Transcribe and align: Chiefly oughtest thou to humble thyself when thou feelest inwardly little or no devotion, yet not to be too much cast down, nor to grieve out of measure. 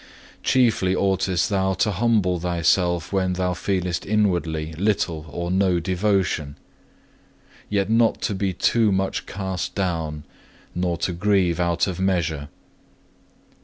Chiefly 0.41 0.95
oughtest 0.95 1.47
thou 1.51 1.75
to 1.75 1.91
humble 1.91 2.39
thyself 2.39 3.13
when 3.13 3.33
thou 3.33 3.53
feelest 3.53 4.03
inwardly 4.03 4.73
little 4.73 5.27
or 5.29 5.51
no 5.51 5.79
devotion, 5.79 6.57
yet 7.69 7.87
not 7.87 8.19
to 8.23 8.33
be 8.33 8.51
too 8.51 8.91
much 8.91 9.27
cast 9.27 9.75
down, 9.75 10.23
nor 10.73 10.97
to 10.97 11.13
grieve 11.13 11.59
out 11.59 11.85
of 11.85 11.99
measure. 11.99 12.49